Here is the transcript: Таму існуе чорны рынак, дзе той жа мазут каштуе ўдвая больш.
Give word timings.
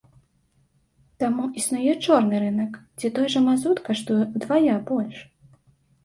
Таму 1.23 1.43
існуе 1.61 1.91
чорны 2.07 2.39
рынак, 2.43 2.79
дзе 3.01 3.11
той 3.17 3.27
жа 3.33 3.39
мазут 3.49 3.77
каштуе 3.89 4.17
ўдвая 4.35 4.79
больш. 4.89 5.17